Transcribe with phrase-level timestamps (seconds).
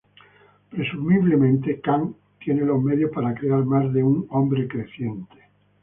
[0.71, 5.35] Presumiblemente "Kang" tiene los medios para crear más de un "Hombre creciente".